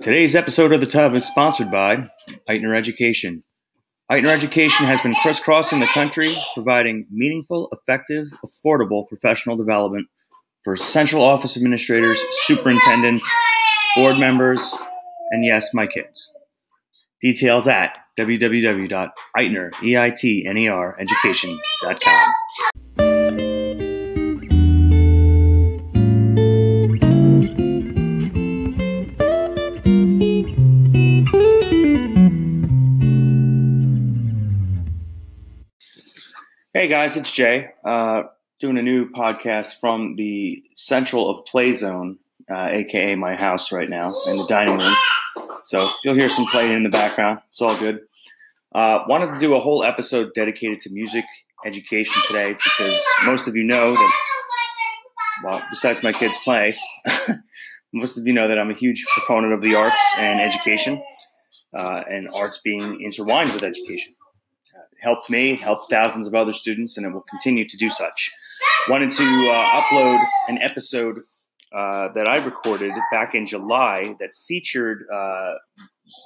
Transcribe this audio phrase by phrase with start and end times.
[0.00, 2.10] Today's episode of The Tub is sponsored by
[2.48, 3.42] Eitner Education.
[4.10, 10.06] Eitner Education has been crisscrossing the country, providing meaningful, effective, affordable professional development
[10.62, 13.26] for central office administrators, superintendents,
[13.96, 14.74] board members,
[15.30, 16.32] and yes, my kids.
[17.22, 21.00] Details at www.eitner, E-I-T-N-E-R.
[36.86, 37.70] Hey guys, it's Jay.
[37.84, 38.22] Uh,
[38.60, 43.90] doing a new podcast from the central of Play Zone, uh, aka my house right
[43.90, 44.94] now, in the dining room.
[45.64, 47.40] So you'll hear some playing in the background.
[47.50, 48.02] It's all good.
[48.72, 51.24] Uh, wanted to do a whole episode dedicated to music
[51.64, 54.12] education today because most of you know that,
[55.42, 56.78] well, besides my kids play,
[57.92, 61.02] most of you know that I'm a huge proponent of the arts and education,
[61.74, 64.14] uh, and arts being intertwined with education
[65.00, 68.30] helped me, helped thousands of other students, and it will continue to do such.
[68.88, 71.18] Wanted to uh, upload an episode
[71.74, 75.54] uh, that I recorded back in July that featured uh,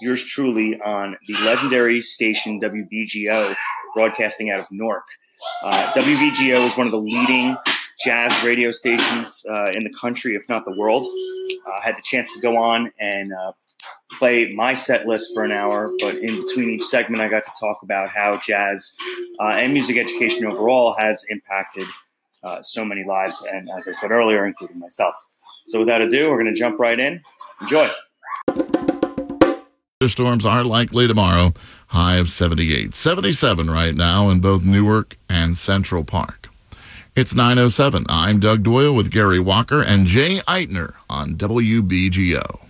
[0.00, 3.54] yours truly on the legendary station WBGO,
[3.94, 5.04] broadcasting out of Newark.
[5.62, 7.56] Uh, WBGO is one of the leading
[8.04, 11.06] jazz radio stations uh, in the country, if not the world.
[11.66, 13.52] I had the chance to go on and uh,
[14.18, 17.52] play my set list for an hour, but in between each segment, I got to
[17.58, 18.92] talk about how jazz
[19.40, 21.86] uh, and music education overall has impacted
[22.42, 25.14] uh, so many lives, and as I said earlier, including myself.
[25.66, 27.22] So, without ado, we're going to jump right in.
[27.60, 27.90] Enjoy.
[30.06, 31.52] Storms are likely tomorrow,
[31.88, 32.94] high of 78.
[32.94, 36.48] 77 right now in both Newark and Central Park.
[37.14, 38.06] It's 907.
[38.08, 42.69] I'm Doug Doyle with Gary Walker and Jay Eitner on WBGO.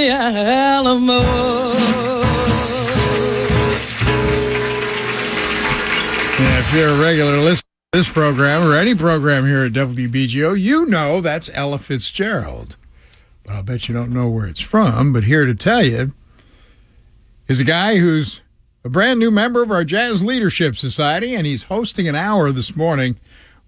[0.00, 1.20] The Alamo.
[6.38, 10.58] Yeah, if you're a regular listener to this program or any program here at WBGO,
[10.58, 12.76] you know that's Ella Fitzgerald.
[13.44, 15.12] But I'll bet you don't know where it's from.
[15.12, 16.12] But here to tell you
[17.46, 18.40] is a guy who's
[18.84, 22.74] a brand new member of our Jazz Leadership Society, and he's hosting an hour this
[22.74, 23.16] morning.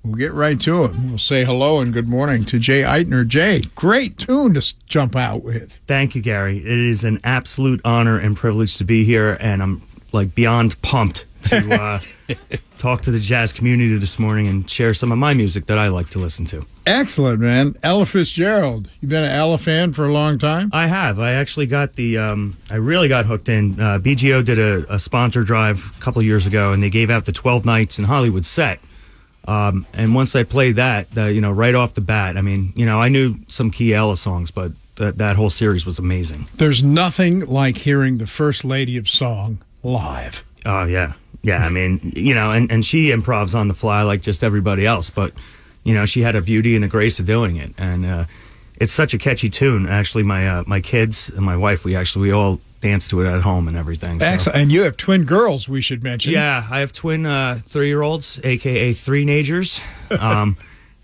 [0.05, 1.11] We'll get right to him.
[1.11, 3.27] We'll say hello and good morning to Jay Eitner.
[3.27, 5.81] Jay, great tune to jump out with.
[5.87, 6.59] Thank you, Gary.
[6.59, 9.83] It is an absolute honor and privilege to be here, and I'm
[10.13, 12.01] like beyond pumped to uh,
[12.79, 15.87] talk to the jazz community this morning and share some of my music that I
[15.87, 16.67] like to listen to.
[16.85, 17.77] Excellent, man.
[17.85, 18.91] Ella Fitzgerald.
[19.01, 20.69] You've been an Ella fan for a long time?
[20.73, 21.21] I have.
[21.21, 22.19] I actually got the.
[22.19, 23.79] Um, I really got hooked in.
[23.81, 27.25] Uh, BGO did a, a sponsor drive a couple years ago, and they gave out
[27.25, 28.81] the 12 nights in Hollywood set.
[29.49, 32.73] Um, and once I played that, the, you know, right off the bat, I mean,
[32.77, 36.47] you know, I knew some key Ella songs, but that that whole series was amazing.
[36.57, 40.45] There's nothing like hearing the First Lady of Song live.
[40.65, 41.65] Oh yeah, yeah.
[41.65, 45.11] I mean, you know, and, and she improvs on the fly like just everybody else.
[45.11, 45.33] But
[45.85, 48.25] you know, she had a beauty and a grace of doing it, and uh,
[48.77, 49.87] it's such a catchy tune.
[49.87, 53.27] Actually, my uh, my kids and my wife, we actually we all dance to it
[53.27, 54.21] at home and everything.
[54.21, 54.59] so- Excellent.
[54.59, 56.33] And you have twin girls, we should mention.
[56.33, 59.81] yeah, I have twin uh, three-year-olds, aka three nagers,
[60.21, 60.57] um,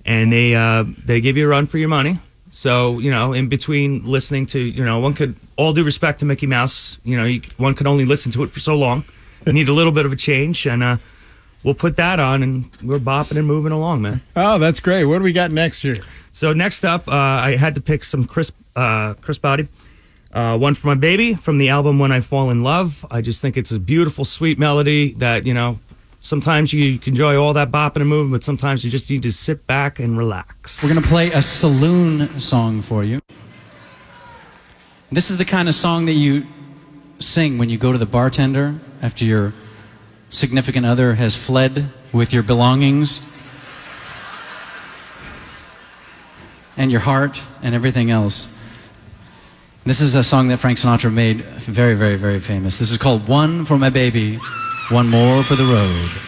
[0.04, 2.19] and they uh, they give you a run for your money.
[2.50, 6.25] So you know, in between listening to you know, one could all due respect to
[6.26, 9.04] Mickey Mouse, you know, you, one could only listen to it for so long.
[9.46, 10.96] You need a little bit of a change, and uh,
[11.62, 14.20] we'll put that on, and we're bopping and moving along, man.
[14.34, 15.04] Oh, that's great.
[15.04, 15.96] What do we got next here?
[16.32, 19.69] So next up, uh, I had to pick some crisp uh, Chris Botti.
[20.38, 23.05] Uh, one for my baby from the album When I Fall in Love.
[23.11, 25.81] I just think it's a beautiful, sweet melody that you know.
[26.20, 29.32] Sometimes you can enjoy all that bopping and moving, but sometimes you just need to
[29.32, 30.81] sit back and relax.
[30.81, 33.19] We're going to play a saloon song for you.
[35.11, 36.46] This is the kind of song that you
[37.19, 39.55] sing when you go to the bartender after your
[40.29, 43.29] significant other has fled with your belongings
[46.76, 48.55] and your heart and everything else.
[49.88, 52.76] This is a song that Frank Sinatra made very, very, very famous.
[52.76, 54.38] This is called One for My Baby,
[54.90, 56.27] One More for the Road.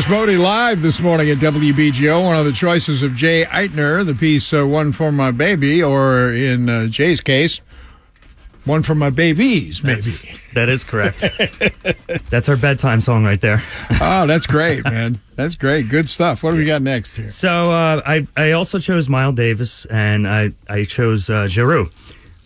[0.00, 2.24] Chris Botti live this morning at WBGO.
[2.24, 6.32] One of the choices of Jay Eitner, the piece uh, One for My Baby, or
[6.32, 7.60] in uh, Jay's case,
[8.64, 9.96] One for My Babies, maybe.
[9.96, 11.20] That's, that is correct.
[12.30, 13.60] That's our bedtime song right there.
[14.00, 15.18] oh, that's great, man.
[15.36, 15.90] That's great.
[15.90, 16.42] Good stuff.
[16.42, 17.28] What do we got next here?
[17.28, 21.90] So uh, I I also chose Miles Davis and I I chose uh, Jeru,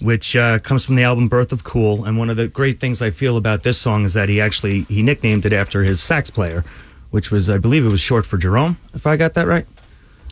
[0.01, 2.05] which uh, comes from the album Birth of Cool.
[2.05, 4.83] And one of the great things I feel about this song is that he actually
[4.83, 6.65] he nicknamed it after his sax player,
[7.15, 9.65] which was I believe it was short for Jerome, if I got that right.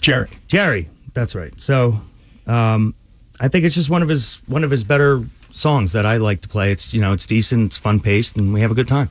[0.01, 0.29] Gerry.
[0.49, 1.59] Gerry, that's right.
[1.61, 2.01] So
[2.49, 2.97] um,
[3.39, 5.23] I think it's just one of his one of his better
[5.53, 6.73] songs that I like to play.
[6.73, 9.11] It's you know it's decent, it's fun paced, and we have a good time.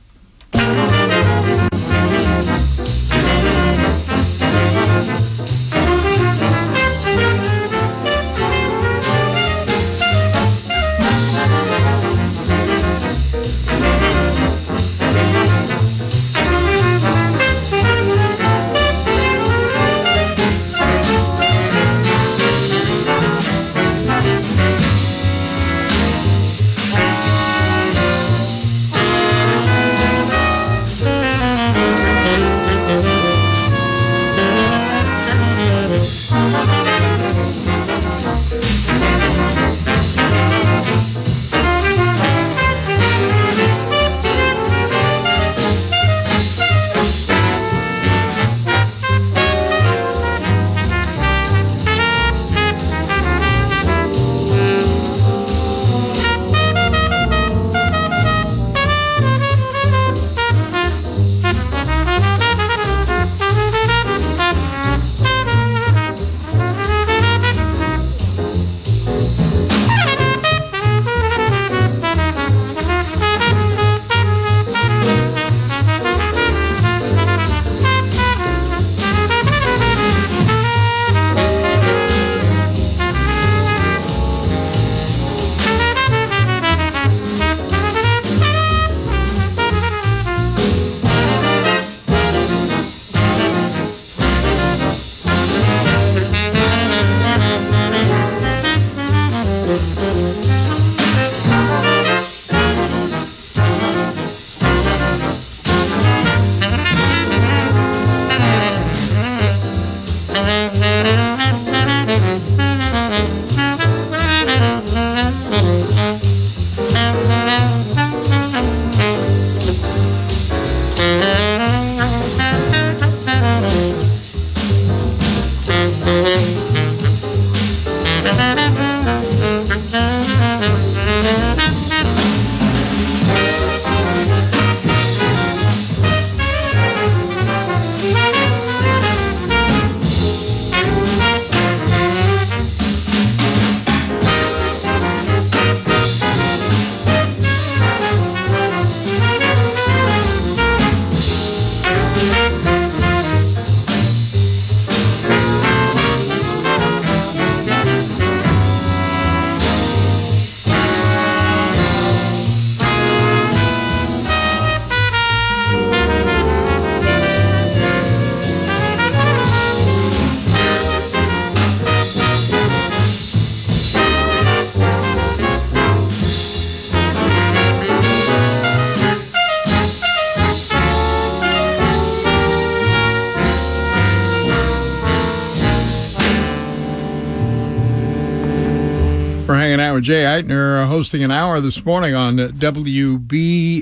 [189.94, 193.76] With Jay Eitner, uh, hosting an hour this morning on WBGO.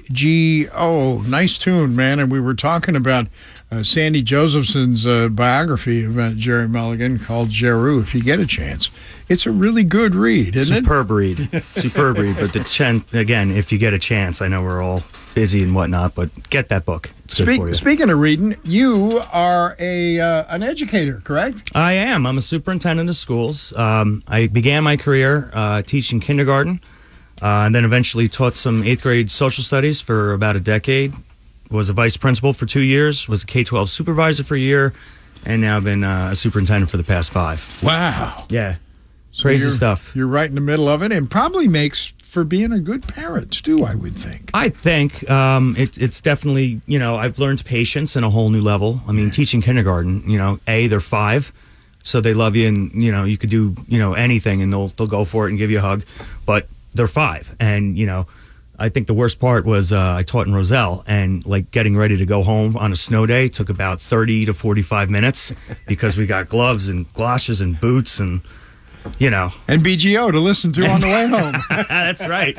[1.29, 2.19] Nice tune, man.
[2.19, 3.29] And we were talking about
[3.71, 8.01] uh, Sandy Josephson's uh, biography of uh, Gerry Mulligan called Jeru.
[8.01, 8.91] If you get a chance,
[9.29, 10.85] it's a really good read, isn't it?
[10.85, 12.35] Superb read, superb read.
[12.37, 15.05] But the chen- again, if you get a chance, I know we're all
[15.37, 17.11] busy and whatnot, but get that book.
[17.31, 21.71] It's good Speak, speaking of reading, you are a uh, an educator, correct?
[21.77, 22.27] I am.
[22.27, 23.73] I'm a superintendent of schools.
[23.77, 26.81] Um, I began my career uh, teaching kindergarten,
[27.41, 31.13] uh, and then eventually taught some eighth grade social studies for about a decade.
[31.71, 33.29] Was a vice principal for two years.
[33.29, 34.93] Was a K twelve supervisor for a year,
[35.47, 37.79] and now I've been uh, a superintendent for the past five.
[37.85, 38.45] Wow.
[38.49, 38.75] Yeah,
[39.41, 40.17] crazy You're- stuff.
[40.17, 43.65] You're right in the middle of it, and probably makes for being a good parent
[43.65, 43.85] too.
[43.85, 44.51] I would think.
[44.55, 48.63] I think um, it, it's definitely you know I've learned patience in a whole new
[48.63, 49.01] level.
[49.09, 51.53] I mean, teaching kindergarten, you know, a they're five,
[52.03, 54.89] so they love you, and you know you could do you know anything, and they'll
[54.89, 56.05] they'll go for it and give you a hug,
[56.47, 58.27] but they're five, and you know.
[58.83, 62.17] I think the worst part was uh, I taught in Roselle, and like getting ready
[62.17, 65.53] to go home on a snow day took about thirty to forty-five minutes
[65.87, 68.41] because we got gloves and galoshes and boots and
[69.19, 69.51] you know.
[69.69, 71.63] And BGO to listen to on the way home.
[71.89, 72.57] That's right.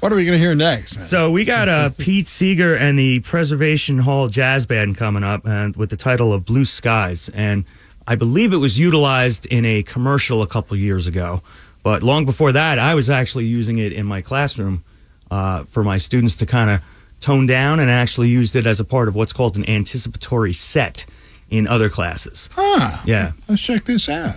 [0.00, 0.96] what are we going to hear next?
[0.96, 1.04] Man?
[1.04, 5.76] So we got uh, Pete Seeger and the Preservation Hall Jazz Band coming up, and
[5.76, 7.64] with the title of Blue Skies, and
[8.06, 11.42] I believe it was utilized in a commercial a couple years ago.
[11.82, 14.84] But long before that, I was actually using it in my classroom
[15.30, 16.84] uh, for my students to kind of
[17.20, 21.06] tone down, and actually used it as a part of what's called an anticipatory set
[21.50, 22.48] in other classes.
[22.56, 23.32] Ah, Yeah.
[23.48, 24.36] let's check this out.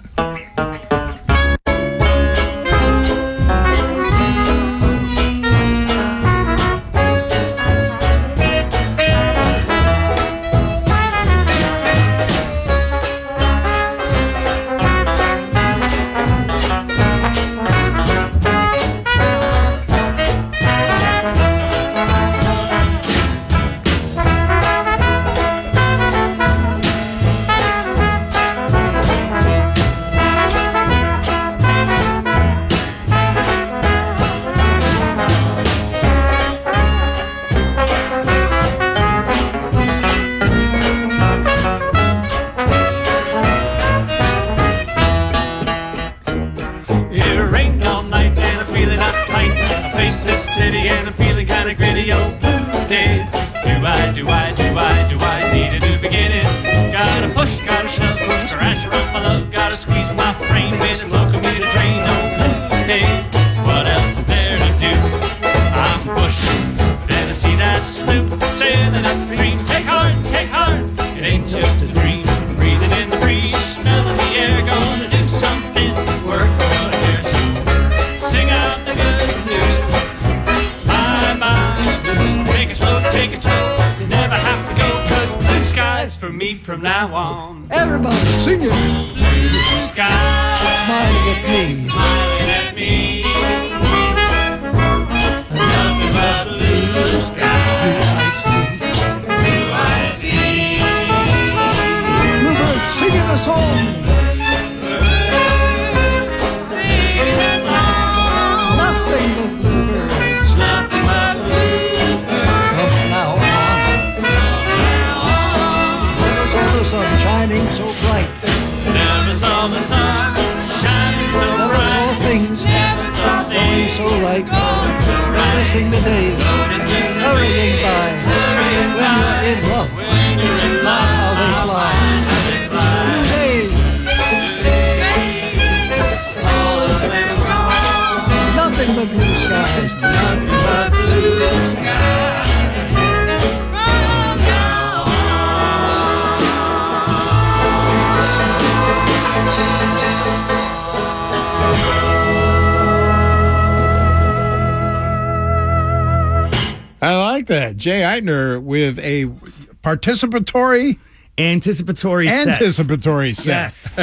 [159.95, 160.97] Participatory,
[161.37, 162.47] Anticipatory set.
[162.49, 163.47] anticipatory set.
[163.47, 163.99] Yes.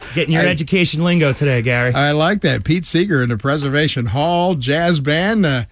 [0.14, 1.92] Getting your education lingo today, Gary.
[1.94, 2.64] I like that.
[2.64, 5.46] Pete Seeger in the Preservation Hall Jazz Band.
[5.46, 5.64] Uh,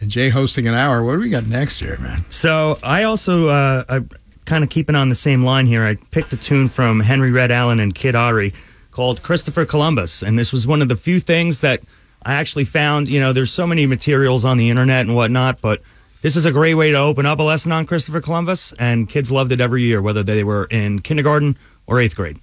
[0.00, 1.02] and Jay hosting an hour.
[1.04, 2.20] What do we got next year, man?
[2.30, 4.00] So I also, uh, I
[4.46, 5.84] kind of keeping on the same line here.
[5.84, 8.52] I picked a tune from Henry Red Allen and Kid Ory
[8.92, 11.80] called Christopher Columbus, and this was one of the few things that
[12.24, 13.08] I actually found.
[13.08, 15.82] You know, there's so many materials on the internet and whatnot, but
[16.22, 19.30] this is a great way to open up a lesson on Christopher Columbus, and kids
[19.30, 21.56] loved it every year, whether they were in kindergarten
[21.86, 22.38] or eighth grade.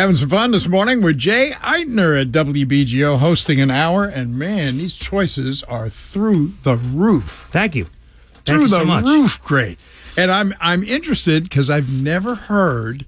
[0.00, 4.06] Having some fun this morning with Jay Eitner at WBGO hosting an hour.
[4.06, 7.48] And man, these choices are through the roof.
[7.50, 7.84] Thank you.
[7.84, 9.92] Thank through you the so roof great.
[10.16, 13.04] And I'm I'm interested because I've never heard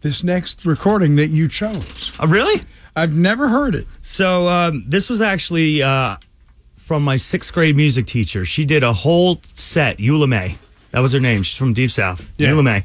[0.00, 2.16] this next recording that you chose.
[2.18, 2.62] Oh, really?
[2.96, 3.86] I've never heard it.
[4.00, 6.16] So um, this was actually uh,
[6.72, 8.46] from my sixth grade music teacher.
[8.46, 9.98] She did a whole set.
[9.98, 10.56] Eula May,
[10.92, 11.42] that was her name.
[11.42, 12.32] She's from Deep South.
[12.38, 12.48] Yeah.
[12.48, 12.84] Eula May.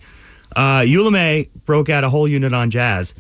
[0.53, 3.15] Uh, Eula May broke out a whole unit on jazz,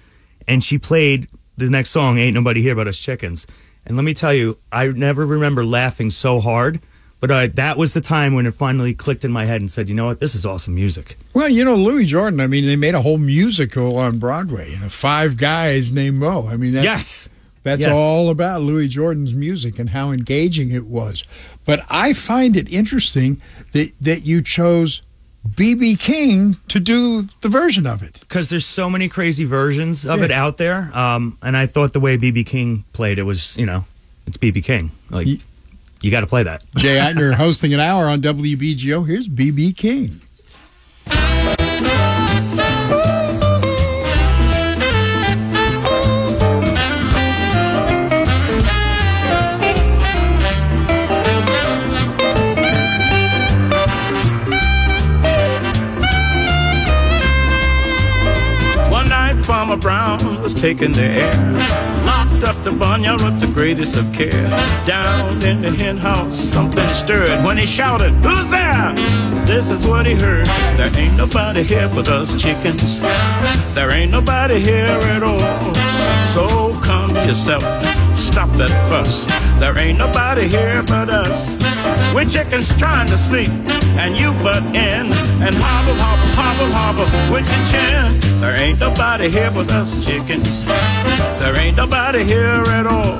[0.49, 3.47] and she played the next song, "Ain't Nobody Here But Us Chickens."
[3.85, 6.79] And let me tell you, I never remember laughing so hard.
[7.21, 9.89] But uh, that was the time when it finally clicked in my head and said,
[9.89, 10.19] "You know what?
[10.19, 13.17] This is awesome music." Well, you know, Louis Jordan, I mean, they made a whole
[13.17, 16.47] musical on Broadway, you know, five guys named Moe.
[16.47, 17.29] I mean, that's, Yes.
[17.63, 17.91] that's Yes.
[17.93, 21.23] all about Louis Jordan's music and how engaging it was.
[21.65, 23.41] But I find it interesting
[23.73, 25.01] that, that you chose
[25.55, 25.95] B.B.
[25.95, 28.19] King to do the version of it.
[28.21, 30.25] because there's so many crazy versions of Yeah.
[30.25, 30.89] it out there.
[30.95, 33.85] Um, and I thought the way BB King played it was, you know,
[34.27, 34.91] it's BB King.
[35.09, 35.41] Like, Ye-
[36.01, 36.63] you got to play that.
[36.77, 39.05] Jay Eitner hosting an hour on WBGO.
[39.07, 39.73] Here's B.B.
[39.73, 40.21] King.
[60.59, 61.53] Taking the air.
[62.05, 64.49] Locked up the barnyard with the greatest of care.
[64.85, 68.93] Down in the hen house, something stirred when he shouted, Who's there?
[69.45, 70.47] This is what he heard.
[70.75, 72.99] There ain't nobody here but us chickens.
[73.73, 75.39] There ain't nobody here at all.
[76.33, 77.63] So calm yourself,
[78.17, 79.25] stop that fuss.
[79.59, 81.55] There ain't nobody here but us.
[82.13, 83.49] We chickens trying to sleep,
[83.95, 85.07] and you butt in
[85.39, 88.28] and hobble, hobble, hobble, hobble with your chin.
[88.39, 90.65] There ain't nobody here but us chickens.
[91.39, 93.19] There ain't nobody here at all.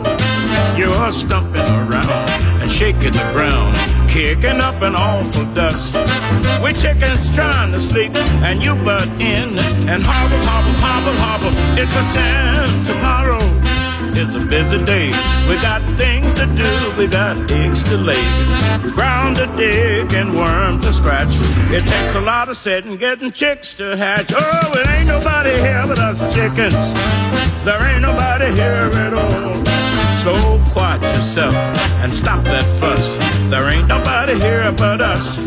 [0.78, 2.30] You're stumping around
[2.62, 3.76] and shaking the ground,
[4.10, 5.94] kicking up an awful dust.
[6.64, 8.16] We chickens trying to sleep,
[8.48, 11.52] and you butt in and hobble, hobble, hobble, hobble.
[11.78, 13.49] It's a sin tomorrow.
[14.17, 15.08] It's a busy day.
[15.48, 16.72] We got things to do.
[16.98, 18.22] We got eggs to lay,
[18.91, 21.30] ground to dig, and worms to scratch.
[21.72, 24.32] It takes a lot of setting, getting chicks to hatch.
[24.36, 26.74] Oh, it ain't nobody here but us chickens.
[27.63, 29.56] There ain't nobody here at all.
[30.24, 31.56] So quiet yourself
[32.04, 33.17] and stop that fuss.
[33.50, 35.38] There ain't nobody here but us.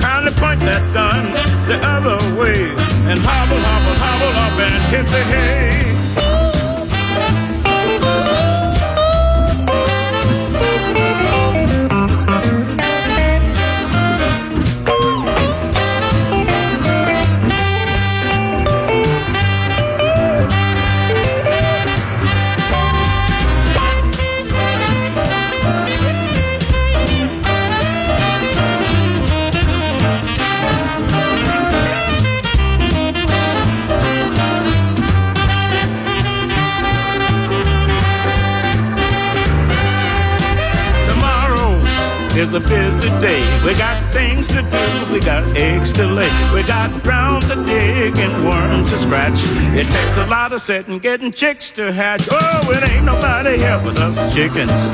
[0.00, 1.32] Kindly point that gun
[1.66, 2.68] the other way
[3.08, 6.05] and hobble, hobble, hobble up and hit the hay.
[42.36, 43.40] Is a busy day.
[43.64, 45.12] We got things to do.
[45.12, 46.30] We got eggs to lay.
[46.52, 49.38] We got ground to dig and worms to scratch.
[49.72, 52.28] It takes a lot of setting, getting chicks to hatch.
[52.30, 54.90] Oh, it ain't nobody here but us chickens.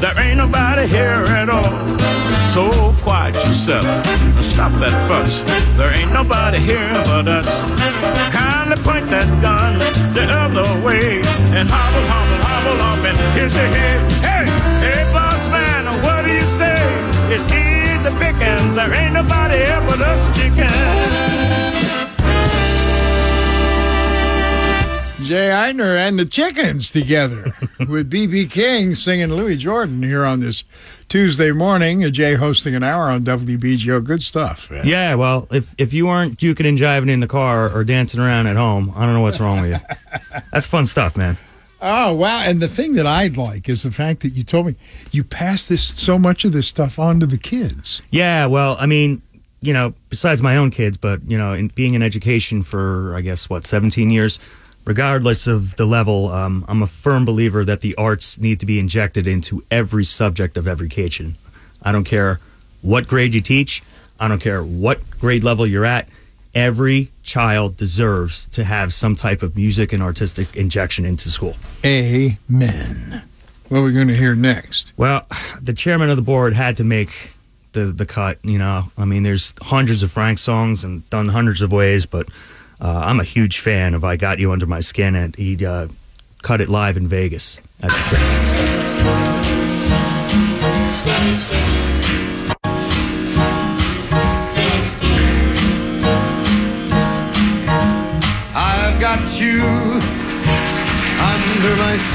[0.00, 1.96] There ain't nobody here at all.
[2.52, 2.70] So
[3.02, 5.42] quiet yourself and stop that fuss.
[5.78, 7.62] There ain't nobody here but us.
[8.32, 9.78] Kindly point that gun
[10.12, 11.22] the other way
[11.56, 14.00] and hobble, hobble, hobble off and hit the head.
[14.24, 14.55] Hey,
[17.38, 18.74] It's easy picking.
[18.74, 21.36] There ain't nobody here but us chickens.
[25.28, 27.52] Jay Eitner and the Chickens together
[27.88, 28.46] with B.B.
[28.46, 30.64] King singing Louis Jordan here on this
[31.08, 32.10] Tuesday morning.
[32.10, 34.02] Jay hosting an hour on WBGO.
[34.02, 34.70] Good stuff.
[34.70, 34.86] man.
[34.86, 38.46] Yeah, well, if if you aren't juking and jiving in the car or dancing around
[38.46, 40.40] at home, I don't know what's wrong with you.
[40.52, 41.36] That's fun stuff, man.
[41.88, 42.42] Oh, wow.
[42.44, 44.74] And the thing that I'd like is the fact that you told me
[45.12, 48.02] you pass this so much of this stuff on to the kids.
[48.10, 49.22] Yeah, well, I mean,
[49.60, 53.20] you know, besides my own kids, but you know, in being in education for I
[53.20, 54.40] guess what 17 years,
[54.84, 58.80] regardless of the level, um, I'm a firm believer that the arts need to be
[58.80, 61.36] injected into every subject of every education.
[61.82, 62.40] I don't care
[62.82, 63.82] what grade you teach.
[64.18, 66.08] I don't care what grade level you're at.
[66.52, 71.56] Every child deserves to have some type of music and artistic injection into school.
[71.84, 73.22] Amen.
[73.68, 74.92] What are we going to hear next?
[74.96, 75.26] Well,
[75.60, 77.32] the chairman of the board had to make
[77.72, 78.38] the the cut.
[78.44, 82.28] You know, I mean, there's hundreds of Frank songs and done hundreds of ways, but
[82.78, 85.88] Uh, I'm a huge fan of "I Got You Under My Skin," and he uh,
[86.42, 89.35] cut it live in Vegas at the set.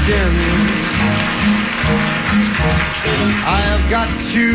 [0.04, 0.34] Skin.
[3.46, 4.54] I have got you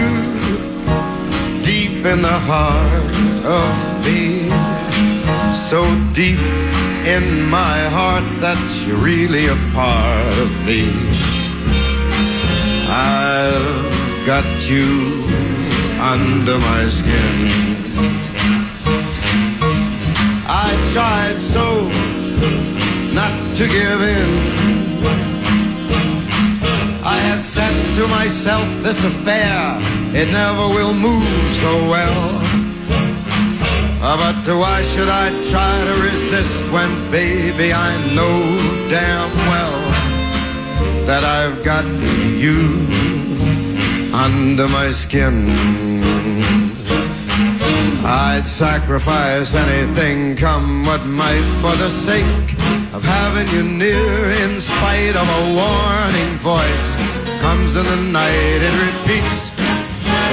[1.63, 3.11] deep in the heart
[3.59, 3.71] of
[4.05, 4.49] me.
[5.53, 5.79] So
[6.13, 6.39] deep
[7.15, 10.83] in my heart that you're really a part of me.
[12.89, 14.89] I've got you
[16.13, 17.35] under my skin.
[20.65, 21.89] I tried so
[23.13, 25.36] not to give in.
[27.37, 29.77] I have said to myself, this affair,
[30.11, 32.41] it never will move so well.
[34.01, 38.41] Uh, But why should I try to resist when, baby, I know
[38.89, 39.79] damn well
[41.05, 41.85] that I've got
[42.41, 42.57] you
[44.11, 45.53] under my skin.
[48.03, 52.47] I'd sacrifice anything, come what might, for the sake
[52.95, 54.09] of having you near.
[54.43, 57.16] In spite of a warning voice,
[57.47, 59.51] comes in the night, it repeats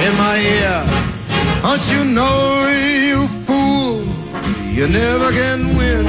[0.05, 0.79] in my ear.
[1.63, 2.37] Don't you know,
[3.09, 4.03] you fool,
[4.77, 6.05] you never can win.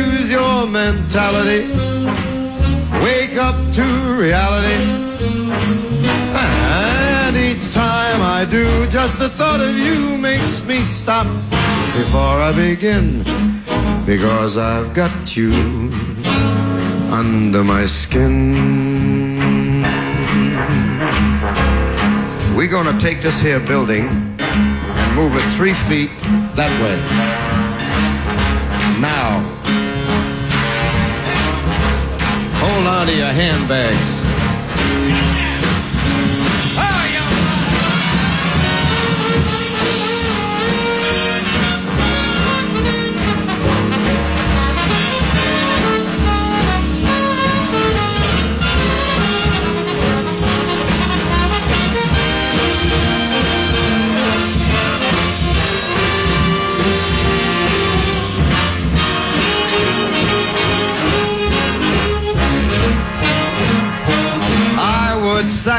[0.00, 1.62] Use your mentality,
[3.06, 3.86] wake up to
[4.24, 4.80] reality.
[7.24, 11.26] And each time I do, just the thought of you makes me stop
[12.00, 13.24] before I begin.
[14.04, 15.90] Because I've got you
[17.14, 18.54] under my skin.
[22.56, 26.10] We're gonna take this here building and move it three feet
[26.56, 26.98] that way.
[29.00, 29.38] Now,
[32.58, 34.43] hold on to your handbags.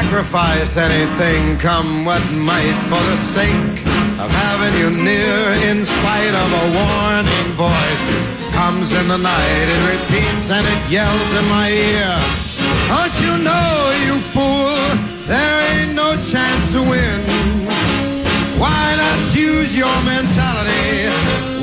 [0.06, 3.74] Sacrifice anything, come what might, for the sake
[4.22, 5.38] of having you near.
[5.68, 8.06] In spite of a warning voice,
[8.54, 12.14] comes in the night, it repeats and it yells in my ear.
[12.86, 13.66] Don't you know,
[14.06, 14.78] you fool,
[15.26, 17.20] there ain't no chance to win.
[18.62, 21.10] Why not use your mentality?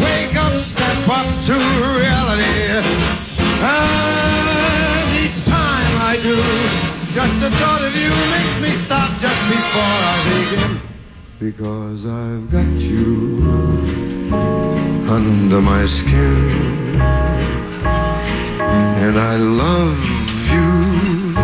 [0.03, 1.55] Wake up, step up to
[1.95, 2.83] reality.
[3.63, 9.99] And each time I do, just the thought of you makes me stop just before
[10.13, 10.81] I begin.
[11.39, 13.37] Because I've got you
[15.09, 16.99] under my skin.
[19.05, 19.99] And I love
[20.51, 21.37] you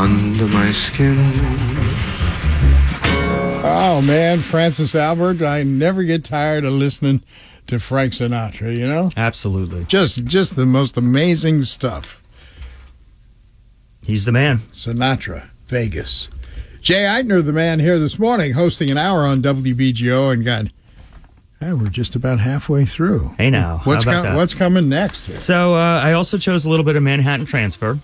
[0.00, 1.18] under my skin.
[3.66, 7.22] Oh man, Francis Albert, I never get tired of listening
[7.66, 9.10] to Frank Sinatra, you know?
[9.16, 9.84] Absolutely.
[9.84, 12.23] Just just the most amazing stuff.
[14.06, 14.58] He's the man.
[14.70, 16.30] Sinatra, Vegas.
[16.80, 20.66] Jay Eitner, the man here this morning, hosting an hour on WBGO and got
[21.72, 23.30] we're just about halfway through.
[23.38, 25.36] Hey now, What's com- what's coming next here?
[25.36, 27.98] So uh, I also chose a little bit of Manhattan Transfer.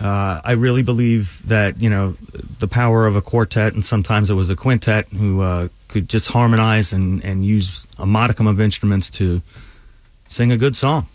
[0.00, 2.12] Uh, I really believe that you know
[2.58, 6.28] the power of a quartet, and sometimes it was a quintet who uh, could just
[6.28, 9.40] harmonize and, and use a modicum of instruments to
[10.26, 11.06] sing a good song.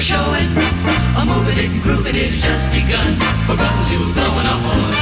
[0.00, 0.48] A showing.
[1.20, 3.12] A moving it and grooving it has just begun
[3.44, 4.96] for brothers who are blowing a horn.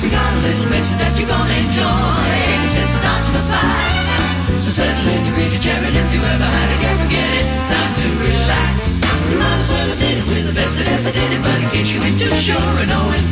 [0.00, 2.64] We got a little message that you're gonna enjoy.
[2.64, 4.64] Sense of dodging the fight.
[4.64, 7.44] So settle in your easy chair and if you ever had it, can't forget it.
[7.52, 8.96] It's time to relax.
[9.28, 11.58] You might as well have did it with the best that ever did it, but
[11.60, 13.24] in case you ain't too sure of knowing,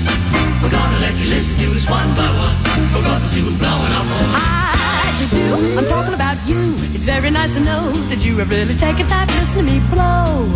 [0.63, 2.57] We're gonna let you listen to us one by one.
[2.95, 4.31] We're gonna see who's blowing our horn.
[4.39, 5.79] I do.
[5.79, 6.75] I'm talking about you.
[6.95, 9.81] It's very nice to know that you have really taken time to listen to me
[9.91, 10.47] blow.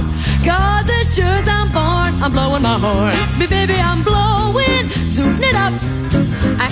[0.47, 3.15] Cause as sure as I'm born, I'm blowing my horn.
[3.39, 5.75] Me baby, I'm blowing, zooting it up.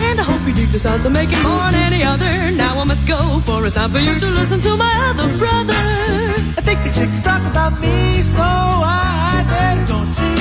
[0.04, 2.30] And I hope you dig the sounds I'm making more than any other.
[2.52, 5.74] Now I must go, for it's time for you to listen to my other brother.
[6.58, 10.33] I think the chicks talk about me, so I better go and see.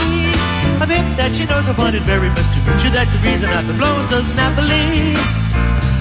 [1.18, 2.90] That she knows I it very much to you.
[2.94, 5.18] That's the reason I've been blowing so snappily.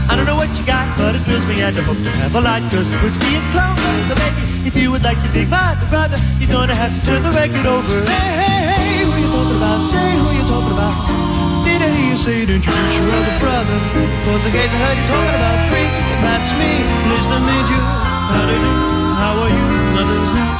[0.08, 2.36] I don't know what you got, but it thrills me and I hope to have
[2.36, 3.92] a lot, cause it puts me in clover.
[4.08, 7.24] So baby, if you would like to dig my brother, you're gonna have to turn
[7.24, 7.96] the record over.
[8.04, 9.80] Hey, hey, hey, who you talking about?
[9.80, 10.96] Say who you talking about.
[11.64, 13.76] Did I hear you say to introduce your other brother?
[14.28, 16.72] Was in case I heard you talking about freak, that's me.
[17.08, 17.82] Pleased to meet you.
[18.36, 18.74] How do you do?
[19.16, 19.64] How are you?
[19.96, 20.50] Nothing's new.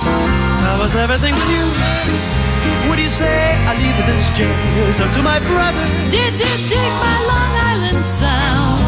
[0.64, 2.41] How was everything with you?
[2.86, 3.56] What do you say?
[3.66, 5.84] I leave it this jazz up to my brother.
[6.10, 8.80] Did, did, dig my Long Island sound.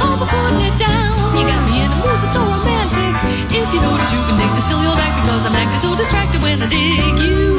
[0.00, 1.16] Hope I'm putting it down.
[1.36, 3.14] You got me in a mood that's so romantic.
[3.52, 6.42] If you notice, you can dig the silly old act because I'm acting so distracted
[6.42, 7.56] when I dig you.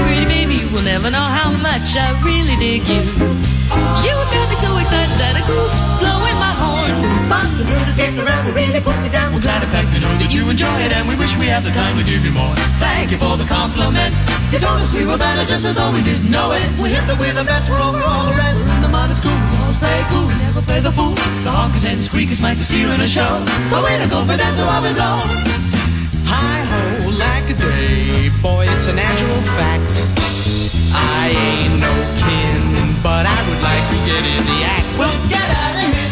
[0.00, 3.02] Pretty baby, you will never know how much I really dig you.
[4.06, 6.69] You got me so excited that I goof, blowing my horn.
[7.60, 9.36] But the music's getting around, will really put me down.
[9.36, 11.60] We're glad in fact to know that you enjoy it and we wish we had
[11.60, 12.56] the time to give you more.
[12.80, 14.16] Thank you for the compliment.
[14.48, 16.64] You told us we were better just as though we didn't know it.
[16.80, 18.64] We hip that we're the best, we're over all the rest.
[18.64, 21.12] In the mud it's cool, we always play cool, we never play the fool.
[21.44, 23.44] The honkers and squeakers might be stealing a show.
[23.68, 25.20] But we don't go for that, so I will blow.
[26.32, 30.00] Hi ho, like a day, boy, it's a natural fact.
[30.96, 31.92] I ain't no
[32.24, 34.88] kin, but I would like to get in the act.
[34.96, 36.09] Well, get out of here,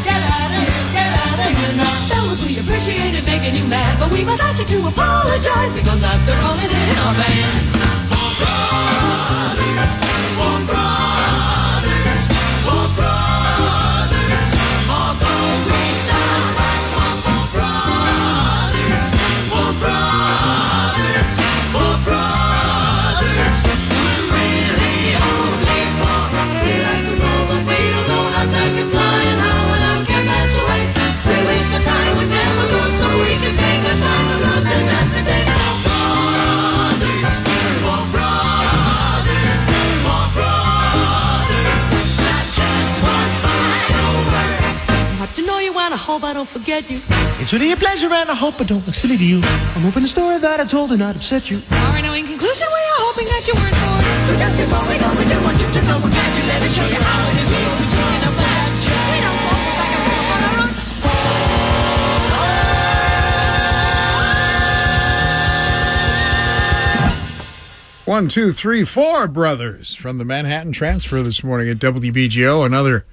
[2.89, 6.57] We appreciated making you mad, but we must ask you to apologize because after all,
[6.57, 9.08] it's in our band.
[46.09, 46.97] Hope I don't forget you.
[47.37, 49.45] It's really a pleasure and I hope I don't look silly to you.
[49.77, 51.59] I'm hoping the story that I told did not upset you.
[51.69, 54.09] Sorry, now in conclusion, we are hoping that you weren't bored.
[54.25, 56.65] So just before we go, we do want you to know we're glad you let
[56.65, 57.45] us show you how it is.
[57.53, 58.97] We always talking about you.
[59.05, 60.73] We don't want to like a real on our own.
[68.09, 72.65] One, two, three, four brothers from the Manhattan Transfer this morning at WBGO.
[72.65, 73.05] Another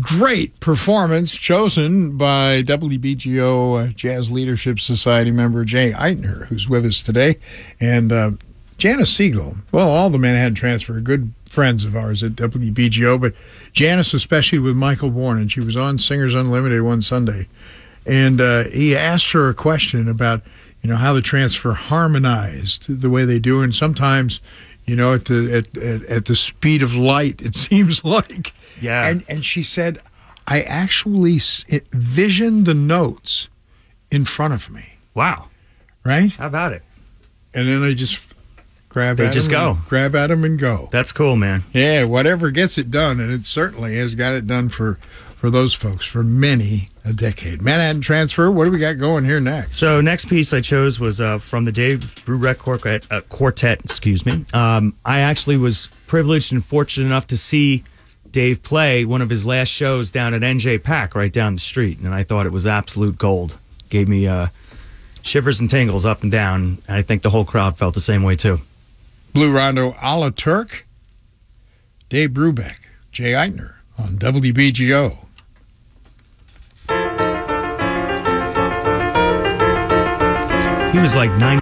[0.00, 7.02] great performance chosen by WBGO uh, Jazz Leadership Society member Jay Eitner, who's with us
[7.02, 7.36] today,
[7.80, 8.30] and uh,
[8.76, 9.56] Janice Siegel.
[9.72, 13.34] Well, all the Manhattan Transfer are good friends of ours at WBGO, but
[13.72, 17.46] Janice especially with Michael Bourne, and she was on Singers Unlimited one Sunday,
[18.04, 20.42] and uh, he asked her a question about
[20.82, 24.40] you know how the transfer harmonized the way they do, and sometimes.
[24.86, 28.52] You know, at the at, at, at the speed of light, it seems like.
[28.80, 29.06] Yeah.
[29.08, 29.98] And and she said,
[30.46, 33.48] I actually s- it visioned the notes
[34.10, 34.96] in front of me.
[35.14, 35.48] Wow.
[36.04, 36.32] Right.
[36.34, 36.82] How about it?
[37.54, 38.26] And then I just
[38.88, 39.16] grab.
[39.16, 39.78] They at just go.
[39.88, 40.88] grab at them and go.
[40.90, 41.62] That's cool, man.
[41.72, 44.94] Yeah, whatever gets it done, and it certainly has got it done for
[45.34, 47.60] for those folks for many a decade.
[47.62, 48.50] Manhattan Transfer.
[48.50, 49.76] What do we got going here next?
[49.76, 53.80] So next piece I chose was uh, from the Dave Brubeck Quartet, uh, quartet.
[53.84, 54.44] Excuse me.
[54.54, 57.84] Um, I actually was privileged and fortunate enough to see
[58.34, 62.12] Dave play one of his last shows down at NJPAC right down the street, and
[62.12, 63.56] I thought it was absolute gold.
[63.90, 64.48] Gave me uh,
[65.22, 66.78] shivers and tingles up and down.
[66.88, 68.58] And I think the whole crowd felt the same way too.
[69.34, 70.84] Blue Rondo a la Turk.
[72.08, 75.12] Dave Brubeck, Jay Eitner on WBGO.
[80.92, 81.60] He was like nine.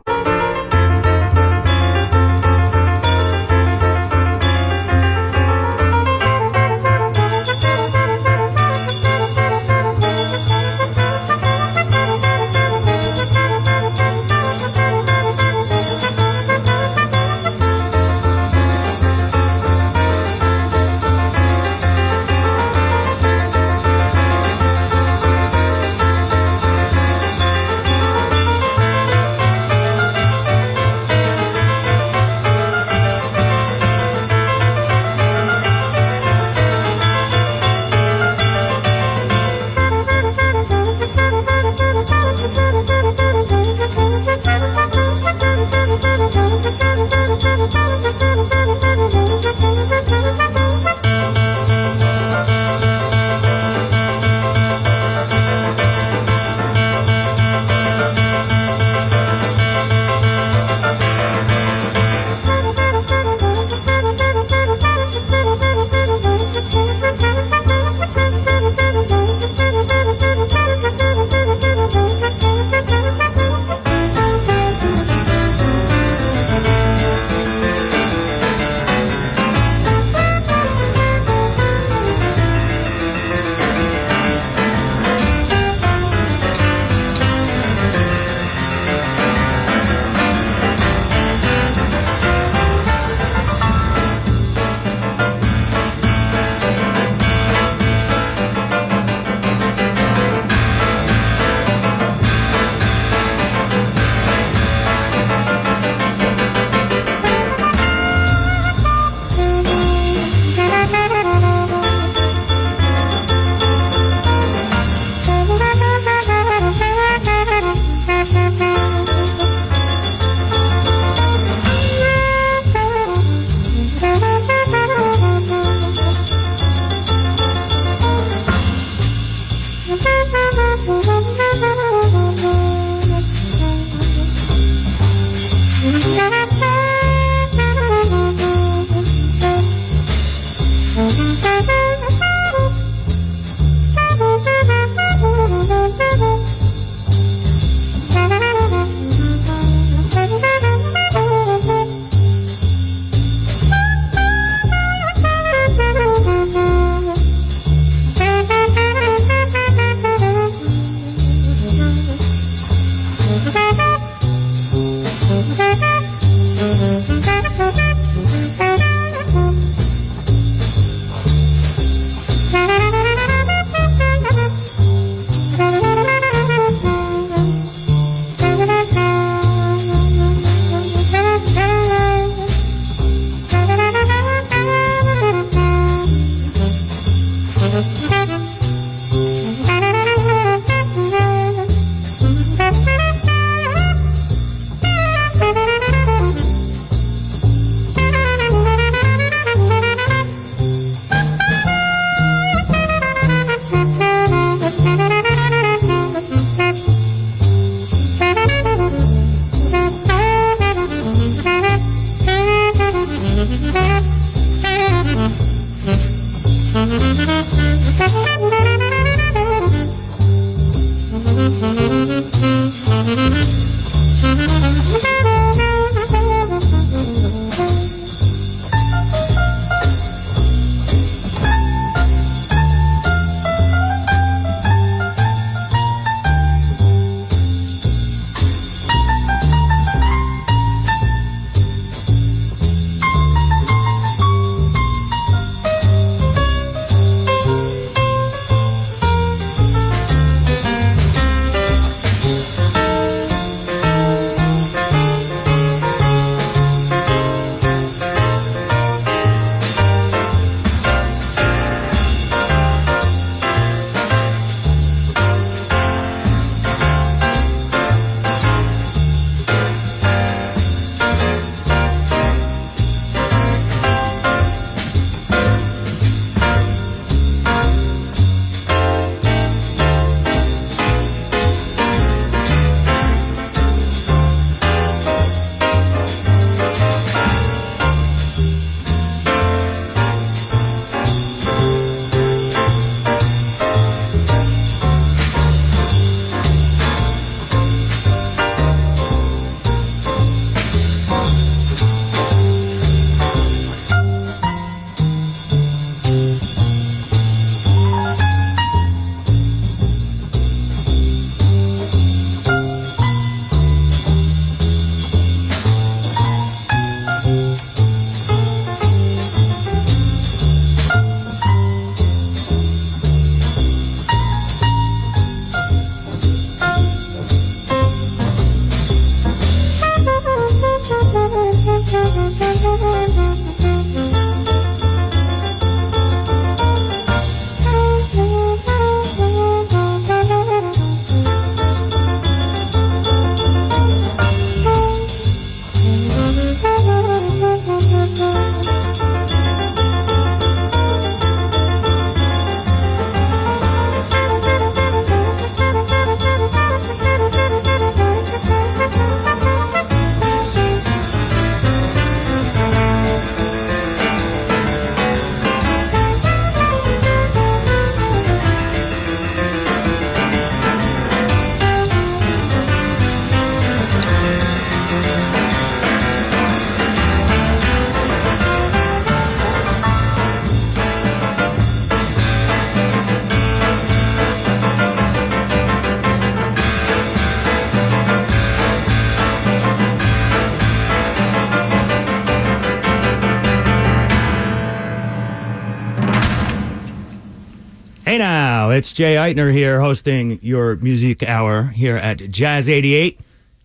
[398.13, 403.19] Hey now, it's Jay Eitner here hosting your music hour here at Jazz 88.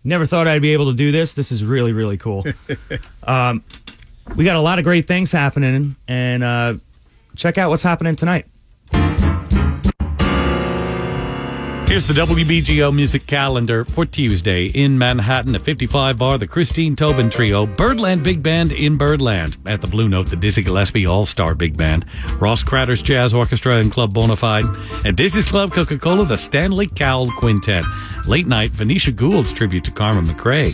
[0.04, 1.34] Never thought I'd be able to do this.
[1.34, 2.46] This is really, really cool.
[3.24, 3.62] um,
[4.36, 6.74] we got a lot of great things happening, and uh,
[7.36, 8.46] check out what's happening tonight.
[11.98, 17.28] Here's the WBGO music calendar for Tuesday in Manhattan at 55 Bar, the Christine Tobin
[17.28, 19.56] Trio, Birdland Big Band in Birdland.
[19.66, 22.06] At the Blue Note, the Dizzy Gillespie All Star Big Band,
[22.38, 25.04] Ross Cratter's Jazz Orchestra and Club Bonafide.
[25.04, 27.84] At Dizzy's Club Coca Cola, the Stanley Cowell Quintet.
[28.28, 30.72] Late night, Venetia Gould's tribute to Carmen McRae.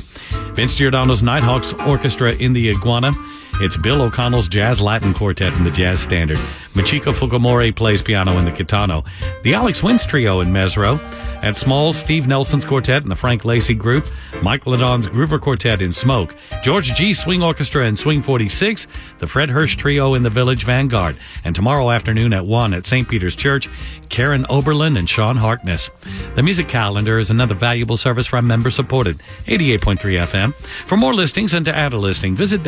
[0.55, 3.13] Vince Giordano's Nighthawks Orchestra in the Iguana.
[3.61, 6.39] It's Bill O'Connell's Jazz Latin Quartet in the Jazz Standard.
[6.75, 9.07] Machiko Fukumori plays piano in the Kitano.
[9.45, 10.99] The Alex Wintz Trio in Mezzrow.
[11.43, 14.09] At Smalls, Steve Nelson's Quartet in the Frank Lacy Group.
[14.43, 16.35] Mike LeDonne's Groover Quartet in Smoke.
[16.63, 18.89] George Gee Swing Orchestra in Swing 46.
[19.19, 21.17] The Fred Hersch Trio in the Village Vanguard.
[21.45, 23.09] And tomorrow afternoon at 1 at St.
[23.09, 23.69] Peter's Church,
[24.09, 25.91] Karen Oberlin and Sean Harkness.
[26.35, 30.55] The music calendar is another valuable service from member supported 88.3 FM.
[30.87, 32.63] For more listings and to add a listing, visit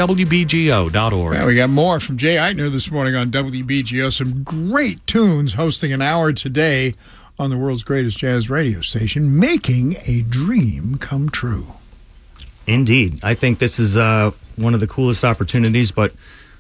[0.77, 1.47] WBGO.org.
[1.47, 4.13] We got more from Jay Eitner this morning on WBGO.
[4.13, 6.95] Some great tunes hosting an hour today
[7.39, 11.67] on the world's greatest jazz radio station, making a dream come true.
[12.67, 13.21] Indeed.
[13.23, 16.13] I think this is uh, one of the coolest opportunities, but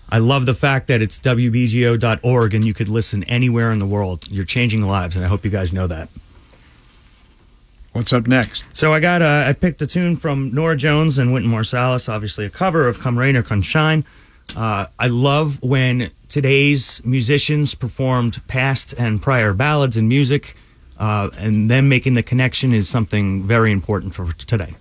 [0.08, 4.24] I love the fact that it's WBGO.org and you could listen anywhere in the world.
[4.30, 6.08] You're changing lives, and I hope you guys know that.
[7.97, 8.66] What's up next?
[8.76, 12.44] So I got uh, I picked a tune from Norah Jones and Wynton Marsalis, obviously
[12.44, 14.05] a cover of "Come Rain or Come Shine."
[14.55, 20.55] Uh, I love when today's musicians performed past and prior ballads and music,
[20.99, 24.74] uh, and them making the connection is something very important for today.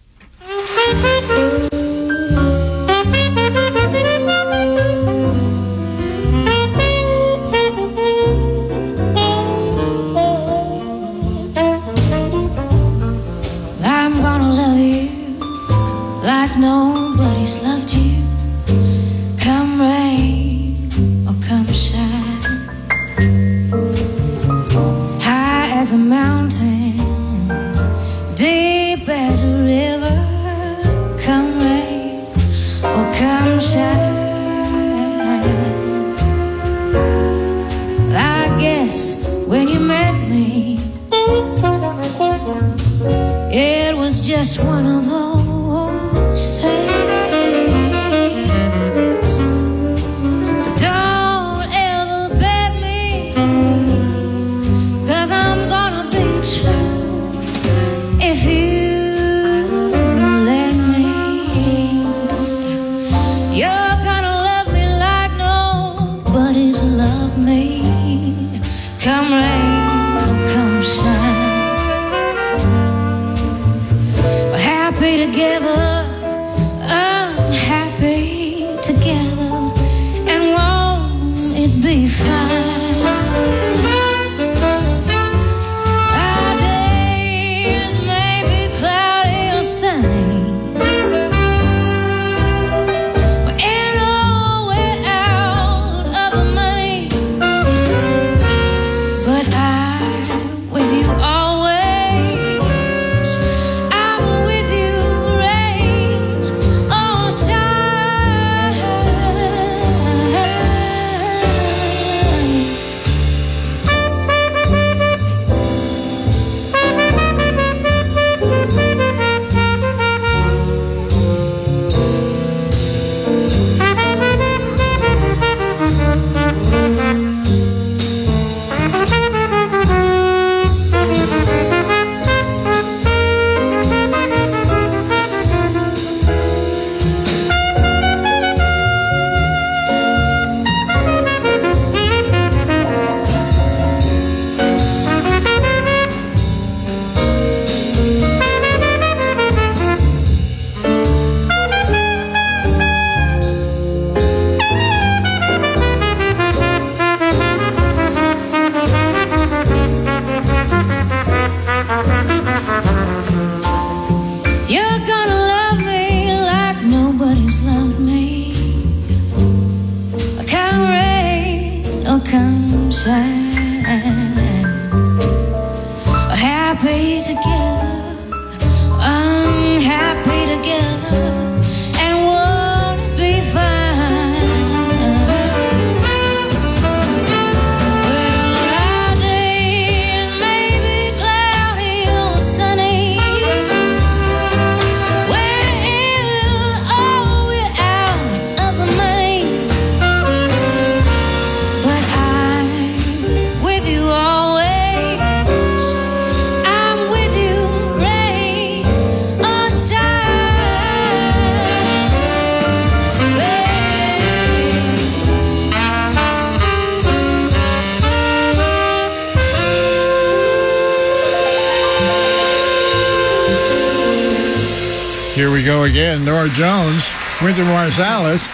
[225.75, 226.23] Go again.
[226.23, 227.03] Norah Jones,
[227.41, 228.47] Wynton Marsalis,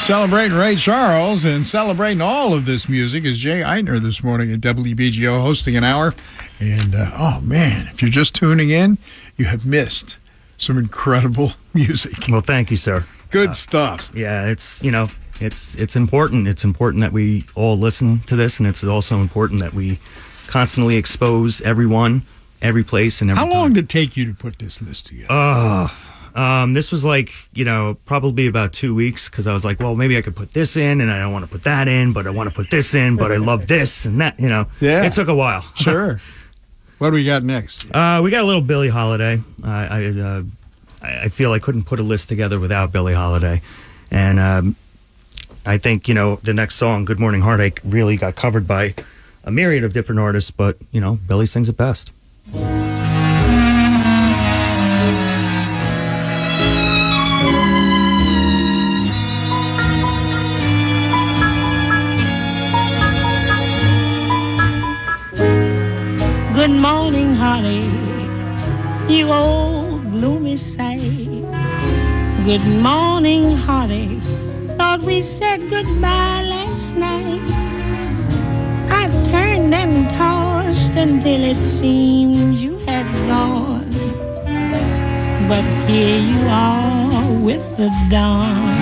[0.00, 4.60] celebrating Ray Charles and celebrating all of this music is Jay Eitner this morning at
[4.60, 6.14] WBGO hosting an hour.
[6.60, 8.96] And uh, oh man, if you're just tuning in,
[9.36, 10.18] you have missed
[10.56, 12.14] some incredible music.
[12.28, 13.04] Well, thank you, sir.
[13.30, 14.08] Good stuff.
[14.14, 15.08] Yeah, it's you know,
[15.40, 16.46] it's it's important.
[16.46, 19.98] It's important that we all listen to this, and it's also important that we
[20.46, 22.22] constantly expose everyone,
[22.62, 23.44] every place, and every.
[23.44, 25.26] How long did it take you to put this list together?
[25.28, 25.88] Uh,
[26.34, 29.94] um, this was like, you know, probably about two weeks because I was like, well,
[29.94, 32.26] maybe I could put this in and I don't want to put that in, but
[32.26, 34.66] I want to put this in, but I love this and that, you know.
[34.80, 35.04] Yeah.
[35.04, 35.64] It took a while.
[35.76, 36.20] Sure.
[36.98, 37.90] what do we got next?
[37.94, 39.40] Uh, we got a little Billie Holiday.
[39.64, 40.42] I, I, uh,
[41.02, 43.62] I feel I couldn't put a list together without Billie Holiday.
[44.10, 44.76] And um,
[45.64, 48.94] I think, you know, the next song, Good Morning Heartache, really got covered by
[49.44, 52.12] a myriad of different artists, but, you know, Billie sings it best.
[67.58, 67.82] Honey,
[69.12, 71.00] you old gloomy sight.
[72.44, 74.20] Good morning, honey,
[74.76, 77.42] thought we said goodbye last night.
[79.00, 83.90] I turned and tossed until it seems you had gone.
[85.48, 88.74] But here you are with the dawn.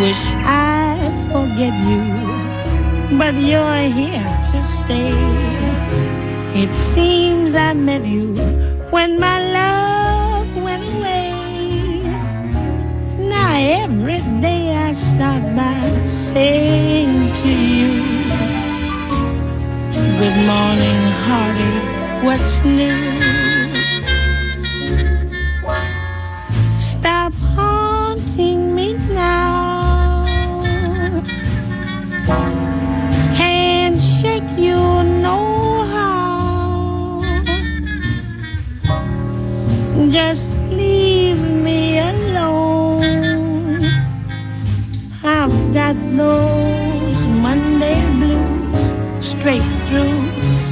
[0.00, 2.22] Wish I'd forget you
[3.18, 5.71] but you're here to stay.
[6.54, 8.34] It seems I met you
[8.90, 12.02] when my love went away.
[13.16, 18.02] Now every day I start by saying to you,
[20.20, 21.72] Good morning, hearty,
[22.26, 23.11] what's new?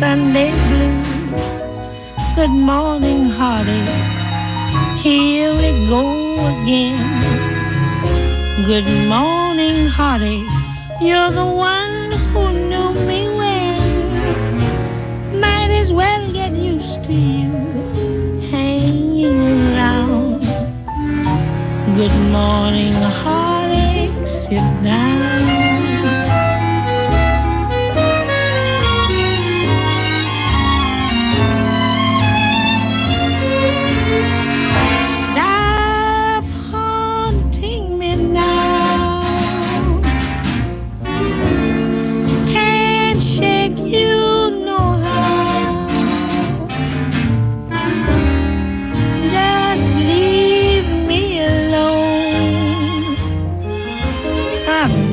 [0.01, 1.61] Sunday blues.
[2.35, 3.85] Good morning, hearty.
[5.03, 6.05] Here we go
[6.53, 7.05] again.
[8.65, 10.41] Good morning, hearty.
[11.03, 15.39] You're the one who knew me when.
[15.39, 17.53] Might as well get used to you
[18.51, 20.41] hanging around.
[21.95, 24.25] Good morning, hearty.
[24.25, 25.30] Sit down.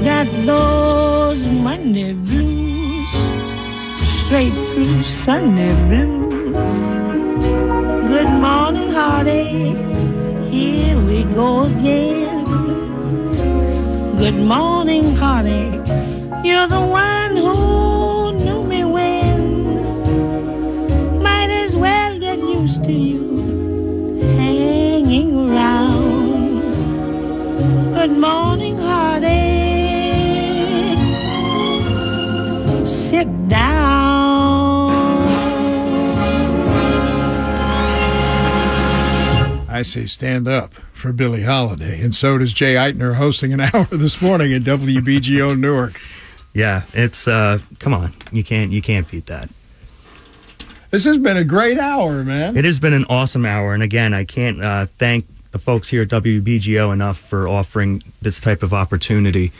[0.03, 3.11] Got those Monday blues,
[3.99, 6.71] straight through Sunday blues.
[8.07, 9.75] Good morning, hearty.
[10.49, 12.45] Here we go again.
[14.17, 15.81] Good morning, hearty.
[16.47, 19.39] You're the one who knew me when.
[21.21, 26.61] Might as well get used to you hanging around.
[27.93, 28.46] Good morning,
[33.07, 34.89] Sit down.
[39.69, 42.01] I say stand up for Billie Holiday.
[42.01, 45.97] And so does Jay Eitner hosting an hour this morning at WBGO Newark.
[46.53, 48.11] Yeah, it's uh come on.
[48.33, 49.47] You can't you can't beat that.
[50.91, 52.57] This has been a great hour, man.
[52.57, 56.01] It has been an awesome hour and again, I can't uh thank the folks here
[56.01, 59.53] at WBGO enough for offering this type of opportunity.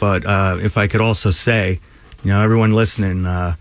[0.00, 1.80] But uh if I could also say,
[2.24, 3.54] you know, everyone listening, uh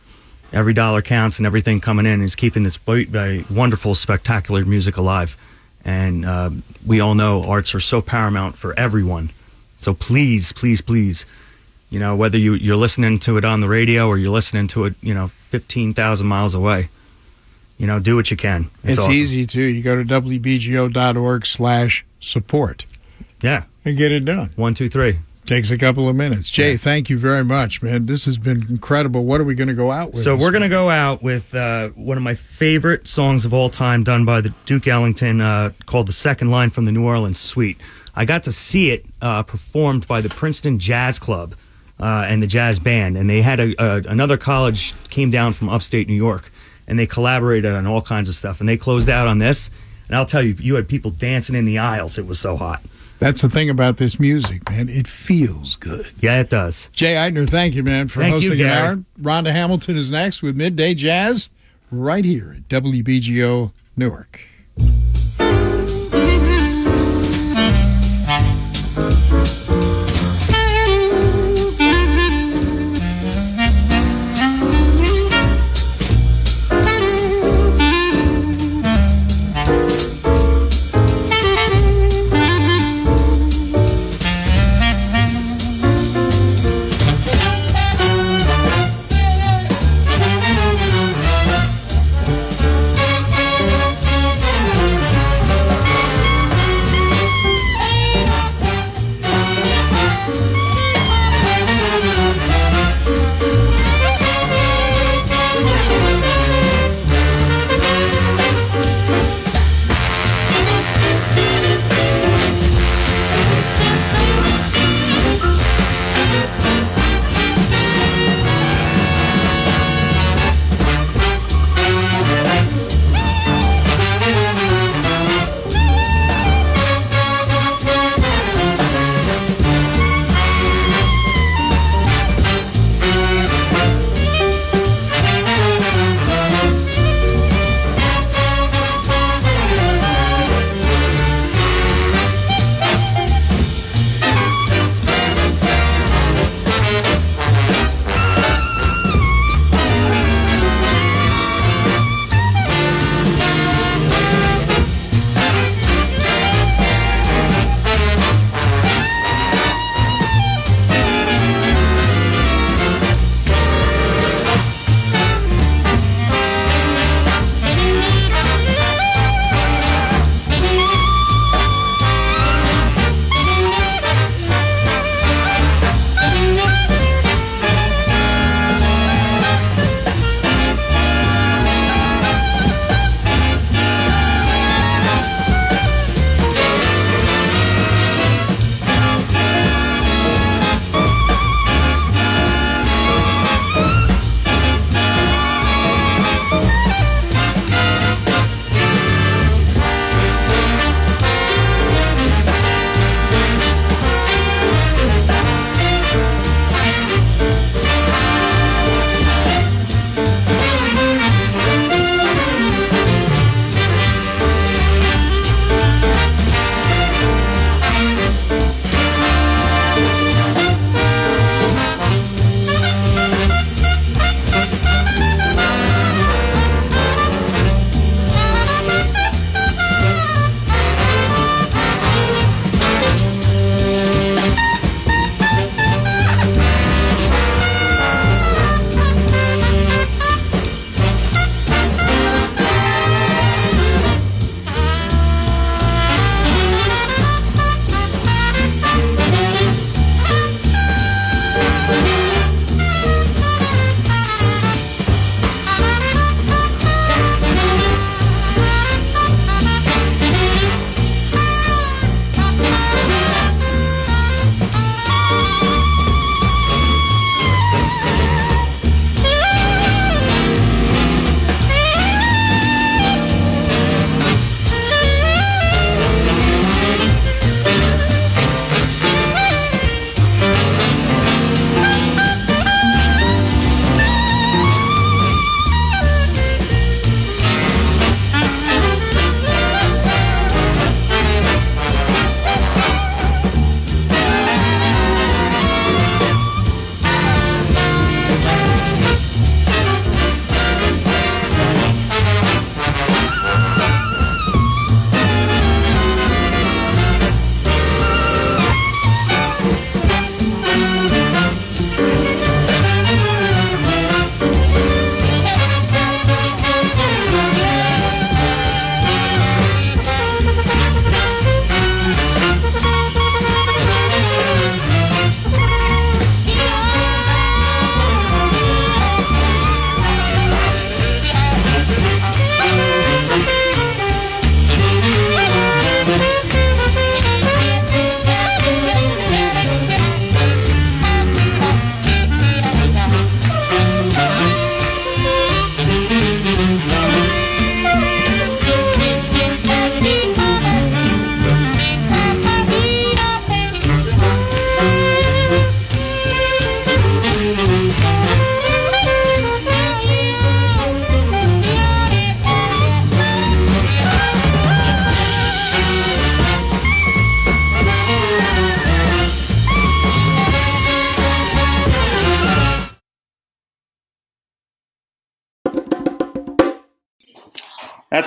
[0.53, 5.36] every dollar counts and everything coming in is keeping this uh, wonderful spectacular music alive.
[5.84, 6.51] And uh,
[6.86, 9.32] we all know arts are so paramount for everyone.
[9.76, 11.26] So please, please, please,
[11.89, 14.86] you know, whether you, you're listening to it on the radio or you're listening to
[14.86, 16.89] it, you know, 15,000 miles away,
[17.80, 18.68] you know, do what you can.
[18.84, 19.11] It's, awesome.
[19.11, 19.64] easy too.
[19.64, 22.86] You go to WBGO.org slash support
[23.41, 23.64] Yeah.
[23.84, 24.51] and get it done.
[24.55, 25.18] One, two, three.
[25.46, 26.50] Takes a couple of minutes.
[26.50, 28.06] Jay, thank you very much, man.
[28.06, 29.26] This has been incredible.
[29.26, 30.20] What are we going to go out with?
[30.20, 33.70] So we're going to go out with uh, one of my favorite songs of all
[33.70, 37.39] time, done by the Duke Ellington, uh, called "The Second Line from the New Orleans
[37.39, 37.78] Suite."
[38.16, 41.56] I got to see it uh, performed by the Princeton Jazz Club
[42.00, 45.68] uh, and the jazz band, and they had a, a, another college came down from
[45.68, 46.52] upstate New York,
[46.88, 49.70] and they collaborated on all kinds of stuff, and they closed out on this.
[50.08, 52.18] And I'll tell you, you had people dancing in the aisles.
[52.18, 52.82] It was so hot.
[53.24, 54.90] That's the thing about this music, man.
[54.90, 56.12] It feels good.
[56.20, 56.90] Yeah, it does.
[56.90, 58.96] Jay Eitner, thank you, man, for thank hosting you, an hour.
[59.18, 61.50] Rhonda Hamilton is next with Midday Jazz
[61.90, 64.42] right here at WBGO Newark.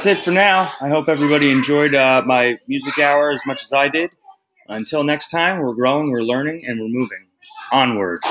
[0.06, 0.72] That's it for now.
[0.80, 4.10] I hope everybody enjoyed uh, my music hour as much as I did.
[4.68, 7.26] Until next time, we're growing, we're learning, and we're moving
[7.72, 8.22] onward.